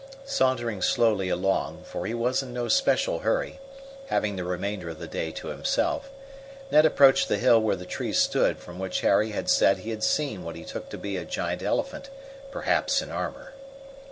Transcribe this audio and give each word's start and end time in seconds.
Sauntering 0.25 0.81
slowly 0.81 1.29
along, 1.29 1.83
for 1.83 2.07
he 2.07 2.13
was 2.15 2.41
in 2.41 2.51
no 2.51 2.67
special 2.67 3.19
hurry, 3.19 3.59
having 4.07 4.35
the 4.35 4.43
remainder 4.43 4.89
of 4.89 4.97
the 4.97 5.05
day 5.05 5.29
to 5.33 5.49
himself, 5.49 6.09
Ned 6.71 6.87
approached 6.87 7.27
the 7.27 7.37
hill 7.37 7.61
where 7.61 7.75
the 7.75 7.85
tree 7.85 8.11
stood 8.11 8.57
from 8.57 8.79
which 8.79 9.01
Harry 9.01 9.29
had 9.29 9.47
said 9.47 9.77
he 9.77 9.91
had 9.91 10.03
seen 10.03 10.41
what 10.43 10.55
he 10.55 10.65
took 10.65 10.89
to 10.89 10.97
be 10.97 11.17
a 11.17 11.23
giant 11.25 11.61
elephant, 11.61 12.09
perhaps 12.49 13.03
in 13.03 13.11
armor. 13.11 13.53